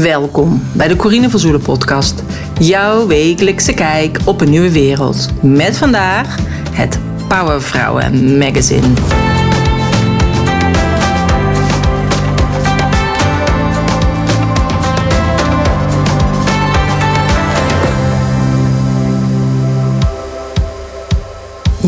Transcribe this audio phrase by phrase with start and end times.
[0.00, 2.22] Welkom bij de Corine van Zoelen podcast.
[2.58, 5.28] Jouw wekelijkse kijk op een nieuwe wereld.
[5.42, 6.36] Met vandaag
[6.70, 8.86] het Powervrouwen magazine.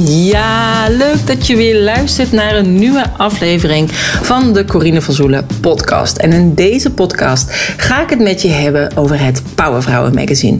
[0.02, 3.90] Ja, leuk dat je weer luistert naar een nieuwe aflevering
[4.22, 6.16] van de Corine van Zoelen podcast.
[6.16, 10.58] En in deze podcast ga ik het met je hebben over het Powervrouwen magazine.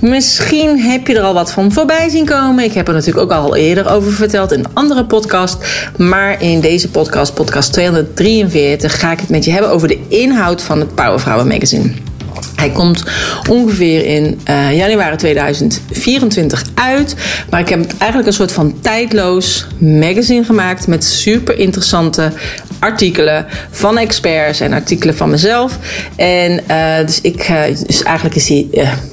[0.00, 2.64] Misschien heb je er al wat van voorbij zien komen.
[2.64, 5.64] Ik heb er natuurlijk ook al eerder over verteld in een andere podcast.
[5.96, 10.62] Maar in deze podcast, podcast 243, ga ik het met je hebben over de inhoud
[10.62, 12.07] van het Powervrouwen magazine.
[12.54, 13.04] Hij komt
[13.48, 17.14] ongeveer in uh, januari 2024 uit.
[17.50, 22.32] Maar ik heb eigenlijk een soort van tijdloos magazine gemaakt met super interessante
[22.78, 25.78] artikelen van experts en artikelen van mezelf.
[26.16, 28.68] En uh, dus, ik, uh, dus eigenlijk is hij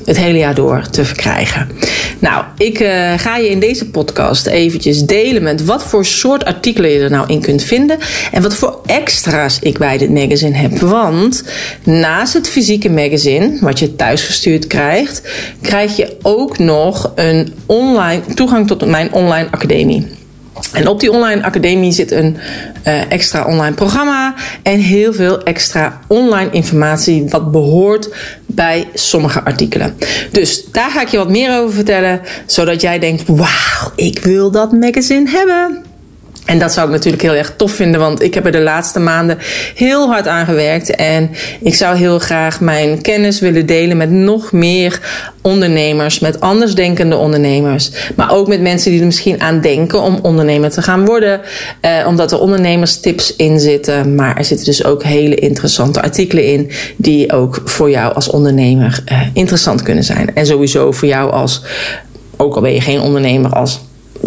[0.06, 1.68] het hele jaar door te verkrijgen.
[2.20, 2.78] Nou, ik
[3.18, 7.28] ga je in deze podcast eventjes delen met wat voor soort artikelen je er nou
[7.28, 7.98] in kunt vinden.
[8.32, 10.80] En wat voor extra's ik bij dit magazine heb.
[10.80, 11.44] Want
[11.84, 15.22] naast het fysieke magazine wat je thuisgestuurd krijgt,
[15.62, 20.08] krijg je ook nog een online toegang tot mijn online academie.
[20.74, 22.38] En op die online academie zit een
[22.88, 28.10] uh, extra online programma en heel veel extra online informatie wat behoort
[28.46, 29.98] bij sommige artikelen.
[30.32, 34.52] Dus daar ga ik je wat meer over vertellen, zodat jij denkt: wauw, ik wil
[34.52, 35.84] dat magazine hebben.
[36.46, 39.00] En dat zou ik natuurlijk heel erg tof vinden, want ik heb er de laatste
[39.00, 39.38] maanden
[39.76, 40.96] heel hard aan gewerkt.
[40.96, 45.00] En ik zou heel graag mijn kennis willen delen met nog meer
[45.42, 47.92] ondernemers, met andersdenkende ondernemers.
[48.16, 51.42] Maar ook met mensen die er misschien aan denken om ondernemer te gaan worden.
[51.82, 54.16] Eh, omdat er ondernemerstips in zitten.
[54.16, 59.02] Maar er zitten dus ook hele interessante artikelen in, die ook voor jou als ondernemer
[59.06, 60.36] eh, interessant kunnen zijn.
[60.36, 61.62] En sowieso voor jou als,
[62.38, 63.80] ook al ben je geen ondernemer, als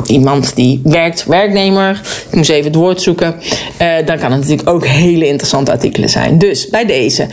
[0.07, 2.01] iemand die werkt, werknemer.
[2.31, 3.35] Ik moest even het woord zoeken.
[3.83, 6.39] Uh, dan kan het natuurlijk ook hele interessante artikelen zijn.
[6.39, 7.27] Dus bij deze.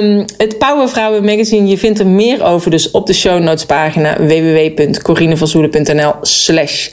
[0.00, 4.16] Um, het Powervrouwen magazine, je vindt er meer over dus op de show notes pagina
[4.16, 6.88] www.corinevanzoelen.nl slash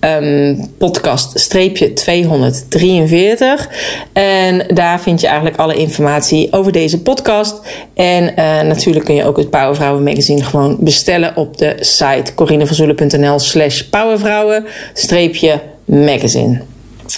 [0.00, 3.68] um, podcast streepje 243.
[4.12, 7.60] En daar vind je eigenlijk alle informatie over deze podcast.
[7.94, 13.38] En uh, natuurlijk kun je ook het Powervrouwen magazine gewoon bestellen op de site corinevanzoelen.nl
[13.38, 16.69] slash powervrouwen streepje magazine.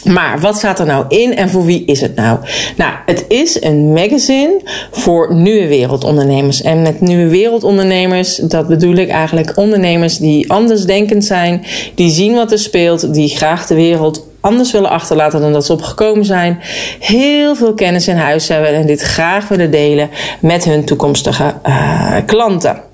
[0.04, 2.38] Maar wat staat er nou in en voor wie is het nou?
[2.76, 4.60] Nou, het is een magazine
[4.90, 6.62] voor nieuwe wereldondernemers.
[6.62, 11.64] En met nieuwe wereldondernemers, dat bedoel ik eigenlijk ondernemers die andersdenkend zijn,
[11.94, 15.72] die zien wat er speelt, die graag de wereld anders willen achterlaten dan dat ze
[15.72, 16.60] opgekomen zijn.
[16.98, 20.10] Heel veel kennis in huis hebben en dit graag willen delen
[20.40, 22.91] met hun toekomstige uh, klanten.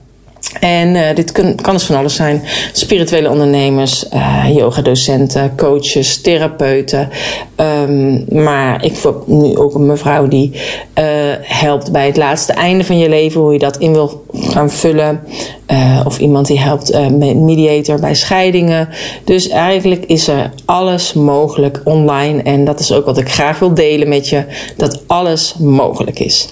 [0.61, 2.43] En uh, dit kan, kan dus van alles zijn.
[2.73, 7.09] Spirituele ondernemers, uh, yogadocenten, coaches, therapeuten.
[7.57, 11.05] Um, maar ik heb nu ook een mevrouw die uh,
[11.41, 13.41] helpt bij het laatste einde van je leven.
[13.41, 15.21] Hoe je dat in wil gaan vullen.
[16.05, 18.89] of iemand die helpt met mediator bij scheidingen.
[19.25, 22.43] Dus eigenlijk is er alles mogelijk online.
[22.43, 24.45] En dat is ook wat ik graag wil delen met je.
[24.77, 26.49] Dat alles mogelijk is.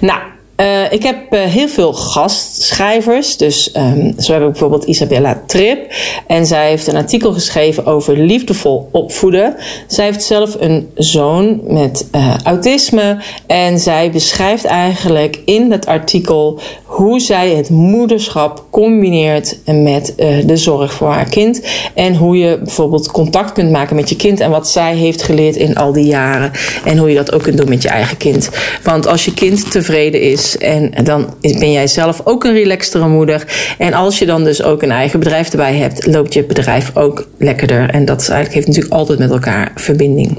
[0.00, 0.20] Nou.
[0.60, 3.36] Uh, ik heb uh, heel veel gastschrijvers.
[3.36, 5.92] Dus um, zo hebben we bijvoorbeeld Isabella Trip.
[6.26, 9.56] En zij heeft een artikel geschreven over liefdevol opvoeden.
[9.86, 13.18] Zij heeft zelf een zoon met uh, autisme.
[13.46, 20.12] En zij beschrijft eigenlijk in dat artikel hoe zij het moederschap combineert met
[20.46, 21.60] de zorg voor haar kind.
[21.94, 24.40] En hoe je bijvoorbeeld contact kunt maken met je kind.
[24.40, 26.52] En wat zij heeft geleerd in al die jaren.
[26.84, 28.50] En hoe je dat ook kunt doen met je eigen kind.
[28.82, 33.44] Want als je kind tevreden is en dan ben jij zelf ook een relaxtere moeder.
[33.78, 37.28] En als je dan dus ook een eigen bedrijf erbij hebt, loopt je bedrijf ook
[37.38, 37.90] lekkerder.
[37.90, 40.38] En dat eigenlijk, heeft natuurlijk altijd met elkaar verbinding.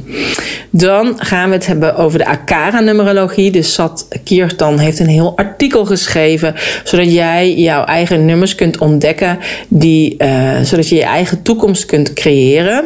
[0.69, 3.51] Dan gaan we het hebben over de Akara-numerologie.
[3.51, 9.37] Dus Sat Kiertan heeft een heel artikel geschreven, zodat jij jouw eigen nummers kunt ontdekken,
[9.67, 12.85] die, uh, zodat je je eigen toekomst kunt creëren.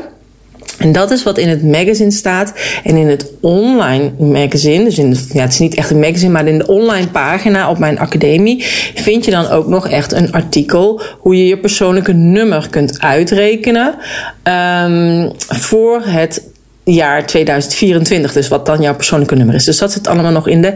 [0.78, 2.54] En dat is wat in het magazine staat.
[2.84, 6.48] En in het online magazine, dus in ja, het is niet echt een magazine, maar
[6.48, 8.64] in de online pagina op mijn academie,
[8.96, 13.96] vind je dan ook nog echt een artikel hoe je je persoonlijke nummer kunt uitrekenen
[14.44, 16.50] um, voor het
[16.84, 18.34] jaar 2024.
[18.34, 19.64] Dus wat dan jouw persoonlijke nummer is.
[19.64, 20.74] Dus dat zit allemaal nog in de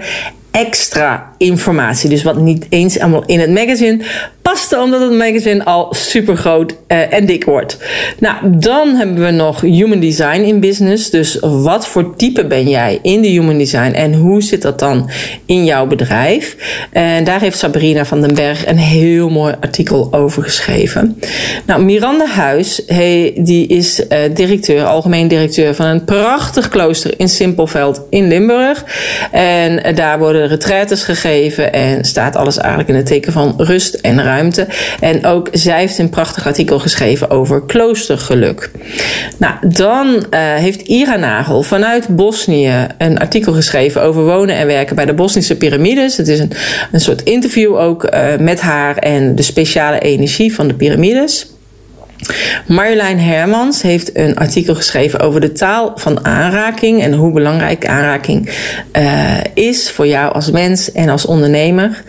[0.51, 2.09] extra informatie.
[2.09, 4.03] Dus wat niet eens allemaal in het magazine
[4.41, 7.77] paste, omdat het magazine al super groot uh, en dik wordt.
[8.19, 11.09] Nou, dan hebben we nog human design in business.
[11.09, 15.09] Dus wat voor type ben jij in de human design en hoe zit dat dan
[15.45, 16.55] in jouw bedrijf?
[16.91, 21.19] En daar heeft Sabrina van den Berg een heel mooi artikel over geschreven.
[21.65, 27.29] Nou, Miranda Huis, hey, die is uh, directeur, algemeen directeur van een prachtig klooster in
[27.29, 28.85] Simpelveld in Limburg.
[29.31, 31.28] En daar worden retraites gegeven
[31.71, 34.67] en staat alles eigenlijk in het teken van rust en ruimte.
[34.99, 38.71] En ook zij heeft een prachtig artikel geschreven over kloostergeluk.
[39.37, 44.95] Nou, dan uh, heeft Ira Nagel vanuit Bosnië een artikel geschreven over wonen en werken
[44.95, 46.17] bij de Bosnische piramides.
[46.17, 46.51] Het is een,
[46.91, 51.47] een soort interview ook uh, met haar en de speciale energie van de piramides.
[52.67, 58.49] Marjolein Hermans heeft een artikel geschreven over de taal van aanraking en hoe belangrijk aanraking
[58.93, 62.03] uh, is voor jou als mens en als ondernemer.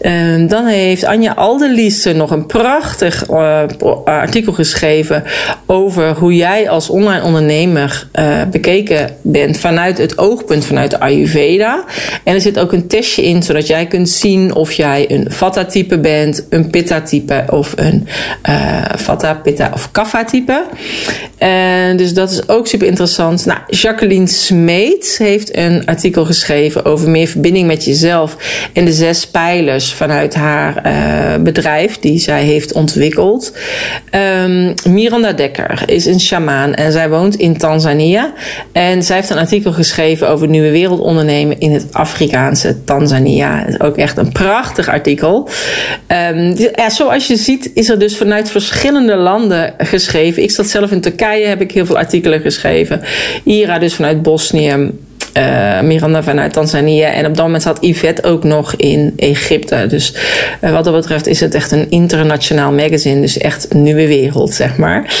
[0.00, 3.62] Uh, dan heeft Anja Alderliese nog een prachtig uh,
[4.04, 5.24] artikel geschreven
[5.66, 8.06] over hoe jij als online ondernemer
[8.50, 11.84] bekeken bent vanuit het oogpunt vanuit de Ayurveda.
[12.24, 15.98] En er zit ook een testje in zodat jij kunt zien of jij een Vata-type
[15.98, 18.08] bent, een Pitta-type of een
[18.96, 20.64] Vata-Pitta of Kaffa type.
[21.38, 23.46] En dus dat is ook super interessant.
[23.46, 28.36] Nou, Jacqueline Smeet heeft een artikel geschreven over meer verbinding met jezelf
[28.72, 33.52] en de zes pijlers vanuit haar uh, bedrijf die zij heeft ontwikkeld.
[34.44, 38.32] Um, Miranda Dekker is een shamaan en zij woont in Tanzania.
[38.72, 43.66] En zij heeft een artikel geschreven over nieuwe wereldondernemen in het Afrikaanse Tanzania.
[43.66, 45.48] is ook echt een prachtig artikel.
[46.30, 49.41] Um, ja, zoals je ziet is er dus vanuit verschillende landen
[49.78, 50.42] geschreven.
[50.42, 53.00] Ik zat zelf in Turkije, heb ik heel veel artikelen geschreven.
[53.44, 54.90] Ira dus vanuit Bosnië.
[55.38, 57.08] Uh, Miranda vanuit Tanzania.
[57.08, 59.86] En op dat moment zat Yvette ook nog in Egypte.
[59.88, 60.14] Dus
[60.60, 63.20] uh, wat dat betreft is het echt een internationaal magazine.
[63.20, 65.16] Dus echt nieuwe wereld, zeg maar.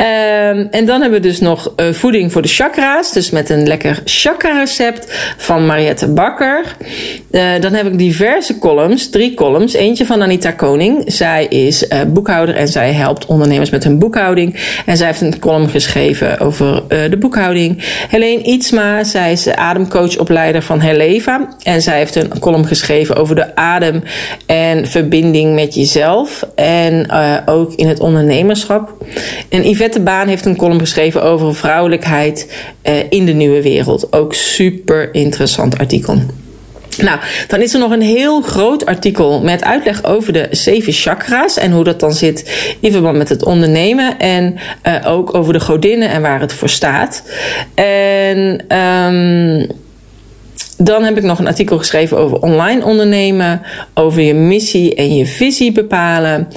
[0.00, 3.12] Uh, en dan hebben we dus nog uh, voeding voor de chakra's.
[3.12, 6.76] Dus met een lekker chakra-recept van Mariette Bakker.
[7.60, 9.72] dan heb ik diverse columns, drie columns.
[9.72, 11.02] Eentje van Anita Koning.
[11.06, 14.56] Zij is boekhouder en zij helpt ondernemers met hun boekhouding.
[14.86, 17.84] En zij heeft een column geschreven over de boekhouding.
[18.08, 21.56] Helene Ietsma, zij is ademcoachopleider van Herleva.
[21.62, 24.02] En zij heeft een column geschreven over de adem
[24.46, 26.46] en verbinding met jezelf.
[26.54, 29.04] En uh, ook in het ondernemerschap.
[29.48, 32.52] En Yvette Baan heeft een column geschreven over vrouwelijkheid
[32.82, 34.12] uh, in de nieuwe wereld.
[34.12, 36.18] Ook super interessant artikel.
[36.98, 41.58] Nou, dan is er nog een heel groot artikel met uitleg over de zeven chakra's
[41.58, 45.60] en hoe dat dan zit in verband met het ondernemen en uh, ook over de
[45.60, 47.22] godinnen en waar het voor staat.
[47.74, 49.66] En um,
[50.76, 53.62] dan heb ik nog een artikel geschreven over online ondernemen,
[53.94, 56.48] over je missie en je visie bepalen.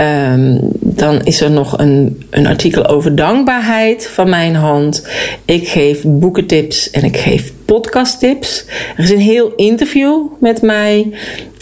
[0.00, 5.06] Um, dan is er nog een, een artikel over dankbaarheid van mijn hand.
[5.44, 8.64] Ik geef boekentips en ik geef podcasttips.
[8.96, 11.12] Er is een heel interview met mij.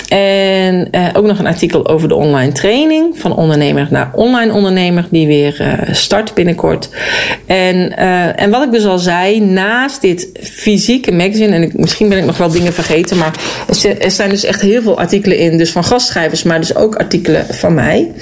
[0.08, 5.06] En uh, ook nog een artikel over de online training van ondernemer naar online ondernemer,
[5.10, 6.88] die weer uh, start binnenkort.
[7.46, 12.08] En, uh, en wat ik dus al zei, naast dit fysieke magazine, en ik, misschien
[12.08, 13.32] ben ik nog wel dingen vergeten, maar
[14.00, 17.46] er zijn dus echt heel veel artikelen in, dus van gastschrijvers, maar dus ook artikelen
[17.50, 18.12] van mij.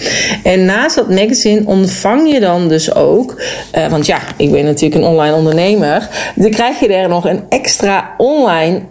[0.42, 3.42] En naast dat magazine ontvang je dan dus ook,
[3.90, 8.14] want ja, ik ben natuurlijk een online ondernemer, dan krijg je er nog een extra
[8.18, 8.82] online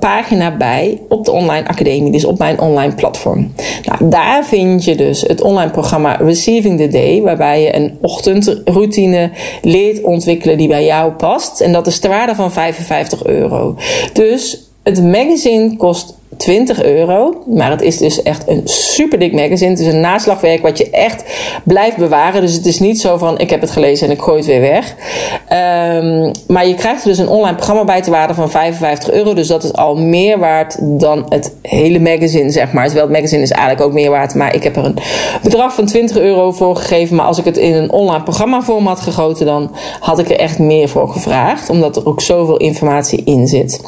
[0.00, 2.12] pagina bij op de online academie.
[2.12, 3.52] Dus op mijn online platform.
[3.84, 9.30] Nou, daar vind je dus het online programma Receiving the Day, waarbij je een ochtendroutine
[9.62, 11.60] leert ontwikkelen die bij jou past.
[11.60, 13.76] En dat is ter waarde van 55 euro.
[14.12, 17.42] Dus het magazine kost 20 euro.
[17.46, 19.70] Maar het is dus echt een super dik magazine.
[19.70, 21.24] Het is een naslagwerk wat je echt
[21.64, 22.40] blijft bewaren.
[22.40, 24.60] Dus het is niet zo van ik heb het gelezen en ik gooi het weer
[24.60, 24.94] weg.
[25.42, 29.34] Um, maar je krijgt er dus een online programma bij te waarde van 55 euro.
[29.34, 32.84] Dus dat is al meer waard dan het hele magazine, zeg maar.
[32.84, 34.34] Terwijl het magazine is eigenlijk ook meer waard.
[34.34, 34.98] Maar ik heb er een
[35.42, 37.16] bedrag van 20 euro voor gegeven.
[37.16, 39.70] Maar als ik het in een online programma vorm had gegoten, dan
[40.00, 41.70] had ik er echt meer voor gevraagd.
[41.70, 43.80] Omdat er ook zoveel informatie in zit.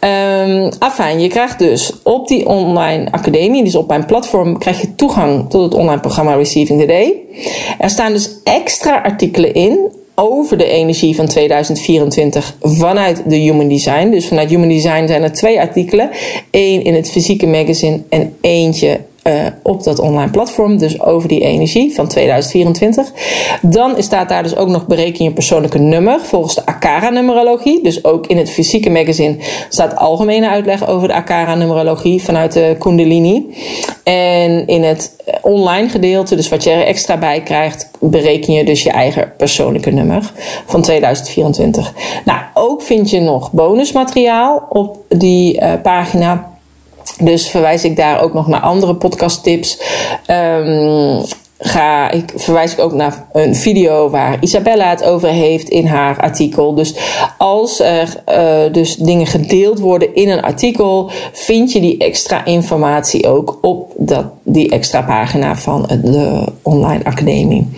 [0.00, 4.94] Um, afijn, je krijgt dus op die online academie, dus op mijn platform, krijg je
[4.94, 7.14] toegang tot het online programma Receiving the Day.
[7.78, 9.78] Er staan dus extra artikelen in
[10.14, 14.10] over de energie van 2024 vanuit de Human Design.
[14.10, 16.10] Dus vanuit Human Design zijn er twee artikelen.
[16.50, 19.00] Eén in het fysieke magazine en eentje
[19.62, 20.78] op dat online platform.
[20.78, 23.12] Dus over die energie van 2024.
[23.62, 27.82] Dan staat daar dus ook nog bereken je persoonlijke nummer volgens de Akara-numerologie.
[27.82, 29.36] Dus ook in het fysieke magazine
[29.68, 33.54] staat algemene uitleg over de Akara-numerologie vanuit de Kundalini.
[34.04, 38.82] En in het online gedeelte, dus wat je er extra bij krijgt, bereken je dus
[38.82, 40.32] je eigen persoonlijke nummer
[40.66, 41.92] van 2024.
[42.24, 46.55] Nou, ook vind je nog bonusmateriaal op die uh, pagina.
[47.20, 49.78] Dus verwijs ik daar ook nog naar andere podcasttips.
[50.30, 51.24] Um,
[51.58, 56.20] ga ik, verwijs ik ook naar een video waar Isabella het over heeft in haar
[56.20, 56.74] artikel.
[56.74, 56.94] Dus
[57.38, 63.28] als er uh, dus dingen gedeeld worden in een artikel, vind je die extra informatie
[63.28, 67.68] ook op dat, die extra pagina van de online academie.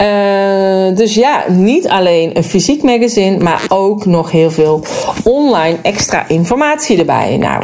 [0.00, 4.82] Uh, dus ja, niet alleen een fysiek magazine, maar ook nog heel veel
[5.24, 7.36] online extra informatie erbij.
[7.36, 7.62] Nou,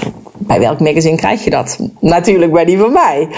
[0.52, 1.78] bij welk magazine krijg je dat?
[2.00, 3.28] Natuurlijk bij die van mij.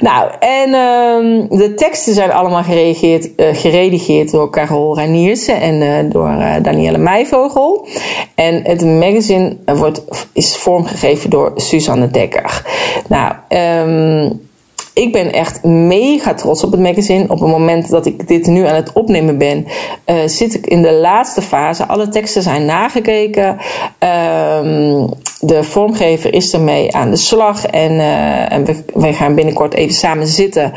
[0.00, 6.12] Nou, en uh, de teksten zijn allemaal gereageerd, uh, geredigeerd door Carol Raniersen en uh,
[6.12, 7.86] door uh, Danielle Meijvogel.
[8.34, 12.62] En het magazine wordt, is vormgegeven door Suzanne Dekker.
[13.08, 13.34] Nou,
[14.28, 14.40] um,
[14.94, 17.22] ik ben echt mega trots op het magazine.
[17.22, 19.66] Op het moment dat ik dit nu aan het opnemen ben,
[20.26, 21.86] zit ik in de laatste fase.
[21.86, 23.56] Alle teksten zijn nagekeken.
[24.64, 25.08] Um,
[25.40, 27.66] de vormgever is ermee aan de slag.
[27.66, 28.64] En, uh, en
[28.94, 30.72] we, gaan binnenkort even samen zitten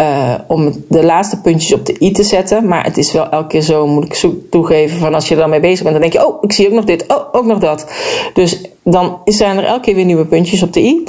[0.00, 2.68] uh, om de laatste puntjes op de i te zetten.
[2.68, 5.50] Maar het is wel elke keer zo, moet ik toegeven, van als je er dan
[5.50, 7.58] mee bezig bent, dan denk je, oh, ik zie ook nog dit, oh, ook nog
[7.58, 7.86] dat.
[8.34, 11.04] Dus dan zijn er elke keer weer nieuwe puntjes op de i.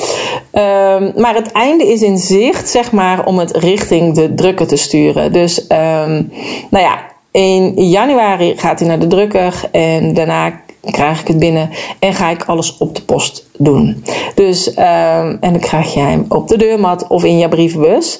[0.51, 4.77] Um, maar het einde is in zicht, zeg maar, om het richting de drukker te
[4.77, 5.33] sturen.
[5.33, 6.31] Dus, um,
[6.69, 6.99] nou ja,
[7.31, 12.29] in januari gaat hij naar de drukker en daarna krijg ik het binnen en ga
[12.29, 14.03] ik alles op de post doen.
[14.35, 18.19] Dus, um, en dan krijg jij hem op de deurmat of in je brievenbus.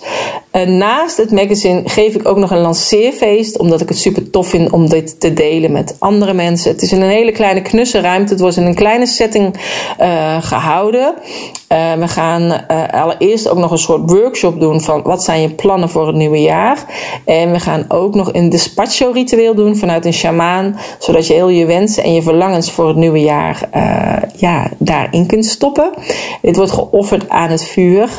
[0.66, 4.72] Naast het magazine geef ik ook nog een lanceerfeest, omdat ik het super tof vind
[4.72, 6.72] om dit te delen met andere mensen.
[6.72, 8.32] Het is in een hele kleine knusse ruimte.
[8.32, 9.56] Het wordt in een kleine setting
[10.02, 11.14] uh, gehouden.
[11.70, 15.90] Uh, we gaan allereerst ook nog een soort workshop doen van wat zijn je plannen
[15.90, 16.86] voor het nieuwe jaar.
[17.26, 21.50] En we gaan ook nog een despacho ritueel doen vanuit een shamaan, zodat je heel
[21.50, 23.70] je wensen en je verlangens voor het nieuwe jaar
[24.36, 25.90] ja, daarin kunt stoppen.
[26.42, 28.10] Dit wordt geofferd aan het vuur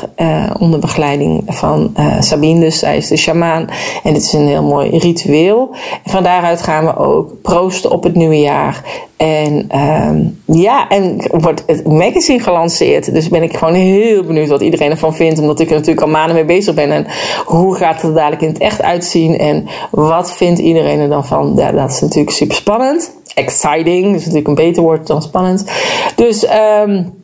[0.59, 3.67] onder begeleiding van Sabine dus, zij is de shamaan.
[4.03, 5.69] En het is een heel mooi ritueel.
[6.03, 8.83] En van daaruit gaan we ook proosten op het nieuwe jaar.
[9.17, 13.13] En um, ja, en wordt het magazine gelanceerd.
[13.13, 15.39] Dus ben ik gewoon heel benieuwd wat iedereen ervan vindt.
[15.39, 16.91] Omdat ik er natuurlijk al maanden mee bezig ben.
[16.91, 17.05] En
[17.45, 19.37] hoe gaat het er dadelijk in het echt uitzien?
[19.37, 21.55] En wat vindt iedereen er dan van?
[21.55, 23.11] Dat is natuurlijk super spannend.
[23.35, 25.71] Exciting, dat is natuurlijk een beter woord dan spannend.
[26.15, 26.45] Dus...
[26.83, 27.23] Um,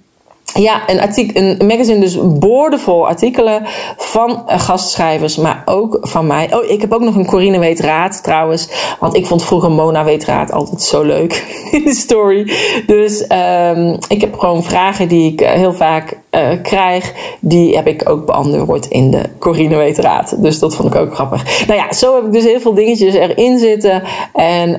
[0.53, 3.63] ja, een, artikel, een magazine dus boordevol artikelen
[3.97, 6.55] van uh, gastschrijvers, maar ook van mij.
[6.55, 8.69] Oh, ik heb ook nog een Corine Weet Raad trouwens.
[8.99, 11.33] Want ik vond vroeger Mona Weet Raad altijd zo leuk
[11.71, 12.53] in de story.
[12.85, 17.13] Dus um, ik heb gewoon vragen die ik uh, heel vaak uh, krijg.
[17.39, 20.41] Die heb ik ook beantwoord in de Corine Weet Raad.
[20.43, 21.67] Dus dat vond ik ook grappig.
[21.67, 24.03] Nou ja, zo heb ik dus heel veel dingetjes erin zitten.
[24.33, 24.69] En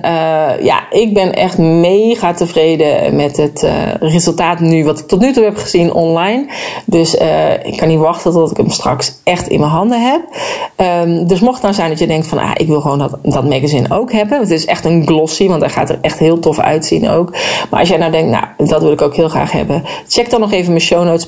[0.63, 3.67] ja, ik ben echt mega tevreden met het
[4.01, 6.47] resultaat nu wat ik tot nu toe heb gezien online.
[6.85, 7.15] Dus
[7.63, 10.21] ik kan niet wachten tot ik hem straks echt in mijn handen heb.
[11.07, 13.45] Um, dus mocht nou zijn dat je denkt van ah, ik wil gewoon dat, dat
[13.45, 14.41] magazine ook hebben.
[14.41, 17.31] Het is echt een glossy, want hij gaat er echt heel tof uitzien ook.
[17.71, 19.83] Maar als jij nou denkt, nou dat wil ik ook heel graag hebben.
[20.09, 21.27] Check dan nog even mijn show notes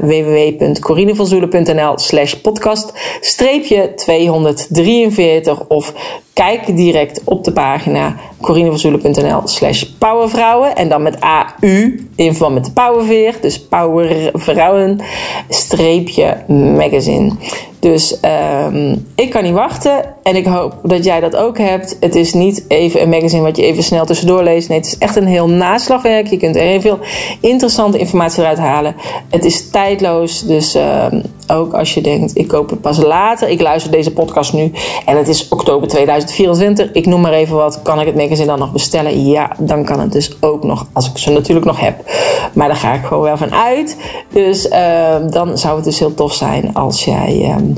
[0.00, 5.92] www.corinevanzoelen.nl slash podcast streepje 243 of
[6.36, 10.76] Kijk direct op de pagina corinevanzoelen.nl slash powervrouwen.
[10.76, 13.34] En dan met AU in verband met de powerveer.
[13.40, 15.00] Dus powervrouwen
[15.48, 16.36] streepje
[16.76, 17.32] magazine.
[17.80, 18.18] Dus
[18.64, 21.96] um, ik kan niet wachten en ik hoop dat jij dat ook hebt.
[22.00, 24.68] Het is niet even een magazine wat je even snel tussendoor leest.
[24.68, 26.26] Nee, het is echt een heel naslagwerk.
[26.26, 26.98] Je kunt er heel veel
[27.40, 28.96] interessante informatie eruit halen.
[29.30, 33.48] Het is tijdloos, dus um, ook als je denkt, ik koop het pas later.
[33.48, 34.72] Ik luister deze podcast nu
[35.04, 35.88] en het is oktober
[36.26, 37.02] 2024.
[37.02, 37.80] Ik noem maar even wat.
[37.82, 39.26] Kan ik het magazine dan nog bestellen?
[39.26, 42.10] Ja, dan kan het dus ook nog, als ik ze natuurlijk nog heb.
[42.52, 43.96] Maar daar ga ik gewoon wel van uit.
[44.32, 47.56] Dus uh, dan zou het dus heel tof zijn als jij...
[47.58, 47.74] Um,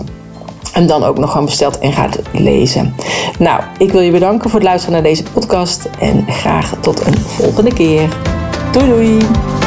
[0.72, 2.94] en dan ook nog gewoon bestelt en gaat lezen.
[3.38, 7.18] Nou, ik wil je bedanken voor het luisteren naar deze podcast en graag tot een
[7.18, 8.08] volgende keer.
[8.72, 9.57] Doei doei!